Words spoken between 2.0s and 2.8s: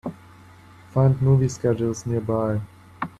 nearby.